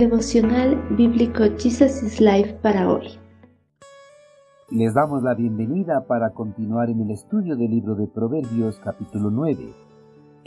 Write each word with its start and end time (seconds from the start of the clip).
Devocional 0.00 0.82
Bíblico 0.96 1.44
Jesus 1.58 2.02
is 2.02 2.22
Life 2.22 2.54
para 2.62 2.90
hoy. 2.90 3.18
Les 4.70 4.94
damos 4.94 5.22
la 5.22 5.34
bienvenida 5.34 6.06
para 6.06 6.30
continuar 6.30 6.88
en 6.88 7.02
el 7.02 7.10
estudio 7.10 7.54
del 7.54 7.70
libro 7.70 7.94
de 7.96 8.06
Proverbios 8.06 8.80
capítulo 8.82 9.30
9. 9.30 9.74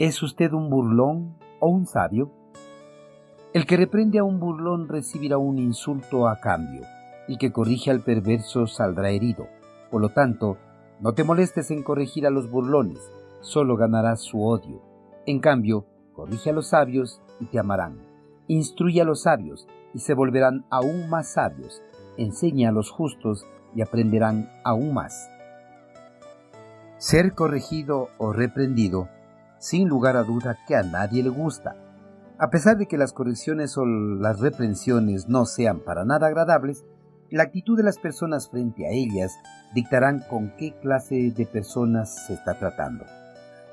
¿Es 0.00 0.20
usted 0.24 0.52
un 0.52 0.70
burlón 0.70 1.36
o 1.60 1.68
un 1.68 1.86
sabio? 1.86 2.32
El 3.52 3.64
que 3.64 3.76
reprende 3.76 4.18
a 4.18 4.24
un 4.24 4.40
burlón 4.40 4.88
recibirá 4.88 5.38
un 5.38 5.60
insulto 5.60 6.26
a 6.26 6.40
cambio. 6.40 6.82
El 7.28 7.38
que 7.38 7.52
corrige 7.52 7.92
al 7.92 8.00
perverso 8.00 8.66
saldrá 8.66 9.10
herido. 9.10 9.46
Por 9.88 10.00
lo 10.00 10.08
tanto, 10.08 10.56
no 10.98 11.12
te 11.12 11.22
molestes 11.22 11.70
en 11.70 11.84
corregir 11.84 12.26
a 12.26 12.30
los 12.30 12.50
burlones, 12.50 12.98
solo 13.40 13.76
ganarás 13.76 14.20
su 14.20 14.42
odio. 14.44 14.82
En 15.26 15.38
cambio, 15.38 15.86
corrige 16.12 16.50
a 16.50 16.54
los 16.54 16.70
sabios 16.70 17.22
y 17.38 17.44
te 17.44 17.60
amarán. 17.60 18.13
Instruye 18.48 19.00
a 19.00 19.04
los 19.04 19.22
sabios 19.22 19.66
y 19.94 20.00
se 20.00 20.14
volverán 20.14 20.66
aún 20.70 21.08
más 21.08 21.32
sabios. 21.32 21.82
Enseña 22.16 22.68
a 22.68 22.72
los 22.72 22.90
justos 22.90 23.46
y 23.74 23.82
aprenderán 23.82 24.50
aún 24.64 24.92
más. 24.92 25.30
Ser 26.98 27.34
corregido 27.34 28.08
o 28.18 28.32
reprendido, 28.32 29.08
sin 29.58 29.88
lugar 29.88 30.16
a 30.16 30.22
duda 30.22 30.58
que 30.66 30.76
a 30.76 30.82
nadie 30.82 31.22
le 31.22 31.30
gusta. 31.30 31.76
A 32.38 32.50
pesar 32.50 32.76
de 32.76 32.86
que 32.86 32.98
las 32.98 33.12
correcciones 33.12 33.76
o 33.78 33.84
las 33.86 34.40
reprensiones 34.40 35.28
no 35.28 35.46
sean 35.46 35.80
para 35.80 36.04
nada 36.04 36.26
agradables, 36.26 36.84
la 37.30 37.44
actitud 37.44 37.76
de 37.76 37.82
las 37.82 37.98
personas 37.98 38.48
frente 38.48 38.86
a 38.86 38.90
ellas 38.90 39.32
dictarán 39.74 40.20
con 40.28 40.54
qué 40.56 40.72
clase 40.80 41.32
de 41.32 41.46
personas 41.46 42.26
se 42.26 42.34
está 42.34 42.58
tratando. 42.58 43.04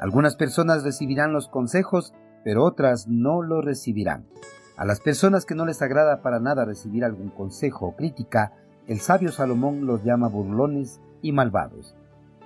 Algunas 0.00 0.36
personas 0.36 0.84
recibirán 0.84 1.32
los 1.32 1.48
consejos, 1.48 2.14
pero 2.44 2.64
otras 2.64 3.08
no 3.08 3.42
lo 3.42 3.60
recibirán. 3.60 4.26
A 4.76 4.84
las 4.84 5.00
personas 5.00 5.44
que 5.44 5.54
no 5.54 5.66
les 5.66 5.82
agrada 5.82 6.22
para 6.22 6.40
nada 6.40 6.64
recibir 6.64 7.04
algún 7.04 7.28
consejo 7.28 7.86
o 7.86 7.96
crítica, 7.96 8.52
el 8.86 9.00
sabio 9.00 9.30
Salomón 9.30 9.86
los 9.86 10.02
llama 10.02 10.28
burlones 10.28 11.00
y 11.20 11.32
malvados. 11.32 11.94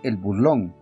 El 0.02 0.16
burlón 0.16 0.74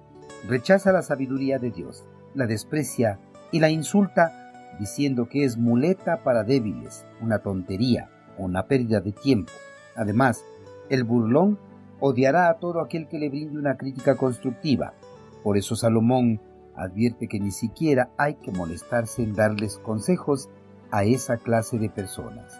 rechaza 0.49 0.93
la 0.93 1.03
sabiduría 1.03 1.59
de 1.59 1.71
Dios, 1.71 2.05
la 2.35 2.47
desprecia 2.47 3.19
y 3.53 3.61
la 3.61 3.71
insulta 3.71 4.33
diciendo 4.79 5.29
que 5.29 5.45
es 5.45 5.57
muleta 5.57 6.23
para 6.25 6.43
débiles, 6.43 7.07
una 7.21 7.39
tontería, 7.39 8.11
una 8.39 8.67
pérdida 8.67 9.01
de 9.01 9.13
tiempo. 9.13 9.53
Además, 9.97 10.45
el 10.89 11.05
burlón 11.05 11.59
odiará 12.01 12.49
a 12.49 12.59
todo 12.59 12.81
aquel 12.81 13.07
que 13.09 13.19
le 13.19 13.29
brinde 13.29 13.59
una 13.59 13.77
crítica 13.77 14.17
constructiva. 14.17 14.95
Por 15.43 15.57
eso 15.57 15.77
Salomón 15.77 16.41
advierte 16.77 17.29
que 17.29 17.41
ni 17.41 17.51
siquiera 17.51 18.11
hay 18.17 18.35
que 18.35 18.51
molestarse 18.53 19.23
en 19.23 19.35
darles 19.35 19.79
consejos 19.79 20.49
a 20.91 21.05
esa 21.05 21.37
clase 21.39 21.79
de 21.79 21.89
personas. 21.89 22.53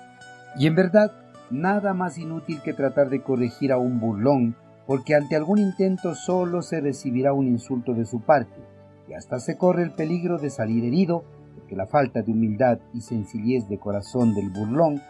Y 0.57 0.67
en 0.67 0.75
verdad, 0.75 1.13
nada 1.51 1.95
más 1.95 2.19
inútil 2.19 2.61
que 2.63 2.73
tratar 2.73 3.11
de 3.11 3.23
corregir 3.23 3.73
a 3.73 3.79
un 3.79 4.01
burlón, 4.01 4.57
porque 4.87 5.15
ante 5.15 5.37
algún 5.37 5.59
intento 5.59 6.15
solo 6.15 6.63
se 6.63 6.81
recibirá 6.81 7.33
un 7.33 7.47
insulto 7.47 7.95
de 7.95 8.05
su 8.05 8.21
parte, 8.21 8.61
y 9.09 9.15
hasta 9.15 9.41
se 9.41 9.57
corre 9.57 9.83
el 9.83 9.93
peligro 9.93 10.39
de 10.39 10.51
salir 10.51 10.85
herido, 10.85 11.25
porque 11.57 11.77
la 11.77 11.87
falta 11.87 12.23
de 12.23 12.33
humildad 12.33 12.79
y 12.93 13.01
sencillez 13.01 13.69
de 13.69 13.79
corazón 13.79 14.35
del 14.35 14.51
burlón 14.51 15.01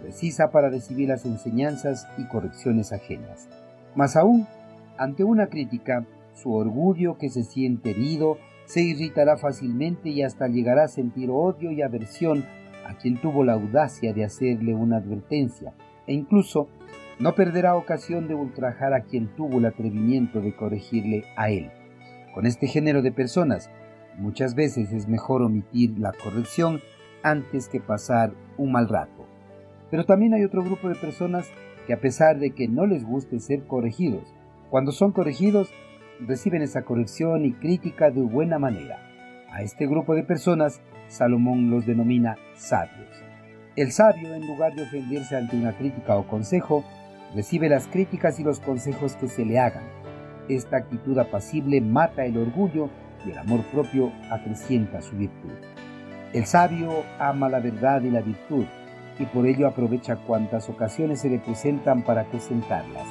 precisa 0.00 0.50
para 0.50 0.70
recibir 0.70 1.08
las 1.08 1.24
enseñanzas 1.24 2.06
y 2.18 2.24
correcciones 2.24 2.92
ajenas. 2.92 3.48
Más 3.94 4.16
aún, 4.16 4.46
ante 4.96 5.24
una 5.24 5.48
crítica, 5.48 6.06
su 6.40 6.54
orgullo 6.54 7.18
que 7.18 7.28
se 7.28 7.42
siente 7.42 7.90
herido 7.90 8.38
se 8.64 8.82
irritará 8.82 9.36
fácilmente 9.36 10.10
y 10.10 10.22
hasta 10.22 10.46
llegará 10.46 10.84
a 10.84 10.88
sentir 10.88 11.30
odio 11.30 11.72
y 11.72 11.82
aversión 11.82 12.44
a 12.86 12.94
quien 12.94 13.20
tuvo 13.20 13.44
la 13.44 13.54
audacia 13.54 14.12
de 14.12 14.24
hacerle 14.24 14.74
una 14.74 14.98
advertencia, 14.98 15.74
e 16.06 16.14
incluso 16.14 16.68
no 17.18 17.34
perderá 17.34 17.76
ocasión 17.76 18.28
de 18.28 18.34
ultrajar 18.34 18.94
a 18.94 19.02
quien 19.02 19.34
tuvo 19.36 19.58
el 19.58 19.66
atrevimiento 19.66 20.40
de 20.40 20.54
corregirle 20.54 21.24
a 21.36 21.50
él. 21.50 21.70
Con 22.34 22.46
este 22.46 22.66
género 22.66 23.02
de 23.02 23.10
personas, 23.10 23.70
muchas 24.16 24.54
veces 24.54 24.92
es 24.92 25.08
mejor 25.08 25.42
omitir 25.42 25.98
la 25.98 26.12
corrección 26.12 26.80
antes 27.22 27.68
que 27.68 27.80
pasar 27.80 28.32
un 28.56 28.72
mal 28.72 28.88
rato. 28.88 29.26
Pero 29.90 30.04
también 30.04 30.34
hay 30.34 30.44
otro 30.44 30.62
grupo 30.62 30.88
de 30.88 30.94
personas 30.94 31.50
que 31.86 31.94
a 31.94 32.00
pesar 32.00 32.38
de 32.38 32.50
que 32.50 32.68
no 32.68 32.86
les 32.86 33.04
guste 33.04 33.40
ser 33.40 33.66
corregidos, 33.66 34.34
cuando 34.70 34.92
son 34.92 35.12
corregidos 35.12 35.72
reciben 36.26 36.62
esa 36.62 36.82
corrección 36.82 37.44
y 37.44 37.52
crítica 37.52 38.10
de 38.10 38.22
buena 38.22 38.58
manera. 38.58 38.98
A 39.50 39.62
este 39.62 39.86
grupo 39.86 40.14
de 40.14 40.24
personas 40.24 40.80
Salomón 41.08 41.70
los 41.70 41.86
denomina 41.86 42.36
sabios. 42.54 43.08
El 43.76 43.92
sabio, 43.92 44.34
en 44.34 44.46
lugar 44.46 44.74
de 44.74 44.82
ofenderse 44.82 45.36
ante 45.36 45.56
una 45.56 45.76
crítica 45.76 46.16
o 46.16 46.26
consejo, 46.26 46.84
recibe 47.34 47.68
las 47.68 47.86
críticas 47.86 48.38
y 48.40 48.44
los 48.44 48.60
consejos 48.60 49.14
que 49.16 49.28
se 49.28 49.44
le 49.44 49.58
hagan. 49.58 49.84
Esta 50.48 50.78
actitud 50.78 51.18
apacible 51.18 51.80
mata 51.80 52.24
el 52.24 52.36
orgullo 52.36 52.90
y 53.24 53.30
el 53.30 53.38
amor 53.38 53.64
propio 53.72 54.12
acrecienta 54.30 55.00
su 55.00 55.16
virtud. 55.16 55.52
El 56.32 56.44
sabio 56.46 56.90
ama 57.18 57.48
la 57.48 57.60
verdad 57.60 58.02
y 58.02 58.10
la 58.10 58.20
virtud, 58.20 58.64
y 59.18 59.24
por 59.26 59.46
ello 59.46 59.66
aprovecha 59.66 60.16
cuantas 60.16 60.68
ocasiones 60.68 61.20
se 61.20 61.30
le 61.30 61.38
presentan 61.38 62.02
para 62.02 62.22
acrecentarlas. 62.22 63.06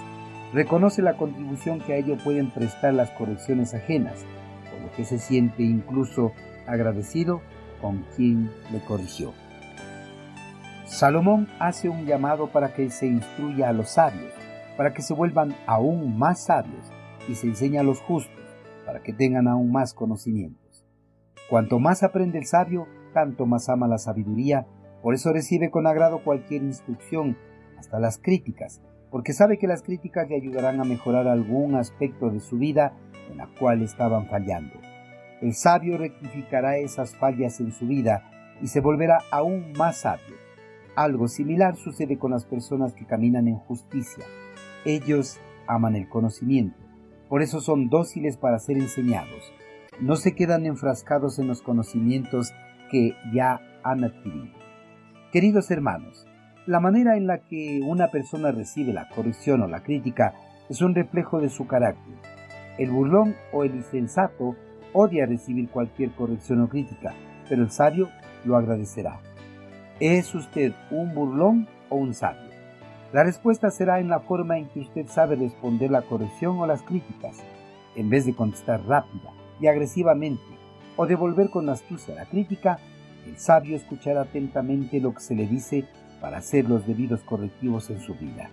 Reconoce 0.54 1.02
la 1.02 1.18
contribución 1.18 1.80
que 1.80 1.94
a 1.94 1.98
ello 1.98 2.18
pueden 2.24 2.52
prestar 2.52 2.94
las 2.94 3.12
correcciones 3.12 3.74
ajenas, 3.74 4.26
por 4.72 4.82
lo 4.82 4.92
que 4.96 5.06
se 5.06 5.20
siente 5.20 5.64
incluso 5.64 6.32
agradecido 6.66 7.42
con 7.82 8.06
quien 8.16 8.52
le 8.72 8.80
corrigió. 8.82 9.34
Salomón 10.86 11.48
hace 11.60 11.90
un 11.90 12.06
llamado 12.06 12.48
para 12.48 12.74
que 12.74 12.90
se 12.90 13.08
instruya 13.08 13.70
a 13.70 13.74
los 13.74 13.90
sabios, 13.90 14.32
para 14.78 14.94
que 14.94 15.02
se 15.02 15.14
vuelvan 15.14 15.56
aún 15.66 16.18
más 16.18 16.46
sabios, 16.46 16.92
y 17.28 17.36
se 17.36 17.48
enseña 17.48 17.82
a 17.82 17.84
los 17.84 18.00
justos, 18.00 18.46
para 18.86 19.04
que 19.04 19.12
tengan 19.12 19.48
aún 19.48 19.72
más 19.72 19.94
conocimientos. 19.94 20.86
Cuanto 21.50 21.80
más 21.80 22.04
aprende 22.04 22.38
el 22.38 22.46
sabio, 22.46 22.88
tanto 23.14 23.46
más 23.46 23.68
ama 23.68 23.88
la 23.88 23.98
sabiduría 23.98 24.66
por 25.02 25.14
eso 25.14 25.32
recibe 25.32 25.70
con 25.70 25.88
agrado 25.88 26.24
cualquier 26.24 26.64
instrucción, 26.64 27.38
hasta 27.78 28.00
las 28.00 28.18
críticas, 28.18 28.82
porque 29.10 29.34
sabe 29.34 29.58
que 29.58 29.68
las 29.68 29.84
críticas 29.84 30.30
le 30.30 30.36
ayudarán 30.36 30.80
a 30.80 30.84
mejorar 30.84 31.28
algún 31.28 31.76
aspecto 31.76 32.30
de 32.30 32.40
su 32.40 32.58
vida 32.58 32.94
en 33.30 33.38
la 33.38 33.48
cual 33.60 33.82
estaban 33.82 34.28
fallando. 34.28 34.76
El 35.42 35.54
sabio 35.54 35.98
rectificará 35.98 36.78
esas 36.78 37.16
fallas 37.16 37.60
en 37.60 37.72
su 37.72 37.88
vida 37.88 38.24
y 38.62 38.68
se 38.68 38.82
volverá 38.82 39.20
aún 39.32 39.74
más 39.78 39.98
sabio. 39.98 40.36
Algo 40.96 41.28
similar 41.28 41.76
sucede 41.76 42.18
con 42.18 42.32
las 42.32 42.46
personas 42.46 42.94
que 42.94 43.06
caminan 43.06 43.48
en 43.48 43.58
justicia. 43.58 44.26
Ellos 44.84 45.40
aman 45.68 45.96
el 45.96 46.10
conocimiento, 46.10 46.78
por 47.30 47.42
eso 47.42 47.62
son 47.62 47.90
dóciles 47.90 48.38
para 48.38 48.60
ser 48.60 48.78
enseñados. 48.78 49.54
No 50.00 50.16
se 50.16 50.34
quedan 50.34 50.66
enfrascados 50.66 51.40
en 51.40 51.48
los 51.48 51.62
conocimientos 51.62 52.54
que 52.90 53.16
ya 53.34 53.60
han 53.84 54.04
adquirido. 54.04 54.56
Queridos 55.32 55.70
hermanos, 55.72 56.27
la 56.68 56.82
manera 56.82 57.16
en 57.16 57.28
la 57.28 57.40
que 57.40 57.80
una 57.82 58.10
persona 58.10 58.52
recibe 58.52 58.92
la 58.92 59.08
corrección 59.08 59.62
o 59.62 59.68
la 59.68 59.84
crítica 59.84 60.34
es 60.70 60.82
un 60.82 60.94
reflejo 60.94 61.40
de 61.40 61.48
su 61.48 61.66
carácter. 61.66 62.14
El 62.78 62.92
burlón 62.92 63.36
o 63.54 63.64
el 63.64 63.74
insensato 63.74 64.56
odia 64.92 65.26
recibir 65.26 65.70
cualquier 65.70 66.12
corrección 66.12 66.62
o 66.62 66.68
crítica, 66.68 67.16
pero 67.48 67.64
el 67.64 67.72
sabio 67.72 68.10
lo 68.44 68.58
agradecerá. 68.58 69.22
¿Es 70.02 70.36
usted 70.36 70.74
un 70.92 71.16
burlón 71.16 71.70
o 71.90 71.96
un 71.96 72.14
sabio? 72.14 72.52
La 73.14 73.24
respuesta 73.24 73.72
será 73.72 74.02
en 74.02 74.10
la 74.10 74.20
forma 74.20 74.58
en 74.58 74.68
que 74.68 74.82
usted 74.82 75.08
sabe 75.08 75.38
responder 75.38 75.90
la 75.90 76.02
corrección 76.02 76.60
o 76.60 76.68
las 76.68 76.82
críticas, 76.82 77.38
en 77.96 78.10
vez 78.10 78.26
de 78.26 78.36
contestar 78.36 78.86
rápida 78.86 79.32
y 79.62 79.68
agresivamente 79.68 80.44
o 80.98 81.08
devolver 81.08 81.50
con 81.50 81.70
astucia 81.70 82.14
la 82.14 82.26
crítica, 82.26 82.78
el 83.26 83.38
sabio 83.38 83.78
escuchará 83.78 84.24
atentamente 84.24 85.00
lo 85.00 85.14
que 85.14 85.22
se 85.22 85.36
le 85.36 85.48
dice 85.48 85.86
para 86.22 86.38
hacer 86.38 86.68
los 86.68 86.86
debidos 86.88 87.22
correctivos 87.24 87.90
en 87.90 88.00
su 88.00 88.14
vida. 88.16 88.50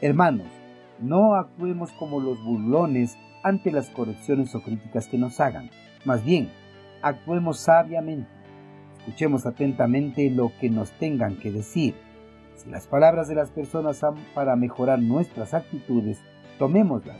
Hermanos, 0.00 0.46
no 1.00 1.34
actuemos 1.34 1.92
como 1.92 2.20
los 2.20 2.42
burlones 2.44 3.16
ante 3.42 3.70
las 3.70 3.90
correcciones 3.90 4.54
o 4.54 4.62
críticas 4.62 5.08
que 5.08 5.18
nos 5.18 5.40
hagan. 5.40 5.70
Más 6.04 6.24
bien, 6.24 6.50
actuemos 7.02 7.60
sabiamente. 7.60 8.28
Escuchemos 8.98 9.46
atentamente 9.46 10.30
lo 10.30 10.52
que 10.60 10.70
nos 10.70 10.90
tengan 10.92 11.36
que 11.36 11.50
decir. 11.50 11.94
Si 12.56 12.68
las 12.68 12.86
palabras 12.86 13.28
de 13.28 13.36
las 13.36 13.50
personas 13.50 13.96
son 13.96 14.16
para 14.34 14.56
mejorar 14.56 14.98
nuestras 14.98 15.54
actitudes, 15.54 16.20
tomémoslas. 16.58 17.18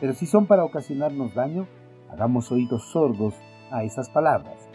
Pero 0.00 0.14
si 0.14 0.26
son 0.26 0.46
para 0.46 0.64
ocasionarnos 0.64 1.34
daño, 1.34 1.66
hagamos 2.10 2.50
oídos 2.50 2.90
sordos 2.90 3.34
a 3.70 3.84
esas 3.84 4.08
palabras. 4.08 4.68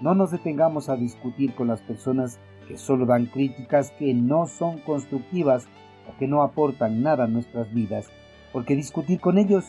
No 0.00 0.14
nos 0.14 0.32
detengamos 0.32 0.88
a 0.88 0.96
discutir 0.96 1.54
con 1.54 1.68
las 1.68 1.80
personas 1.80 2.40
solo 2.76 3.06
dan 3.06 3.26
críticas 3.26 3.90
que 3.92 4.14
no 4.14 4.46
son 4.46 4.78
constructivas 4.78 5.66
o 6.08 6.18
que 6.18 6.26
no 6.26 6.42
aportan 6.42 7.02
nada 7.02 7.24
a 7.24 7.28
nuestras 7.28 7.72
vidas, 7.72 8.10
porque 8.52 8.76
discutir 8.76 9.20
con 9.20 9.38
ellos 9.38 9.64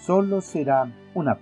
solo 0.00 0.40
será 0.40 0.92
una 1.14 1.36
pérdida 1.36 1.38